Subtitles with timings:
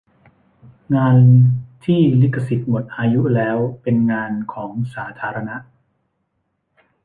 [0.95, 1.17] งาน
[1.83, 5.55] ที่ลิขสิทธิ์หมดอายุแล้วเป็นงานของสาธารณะ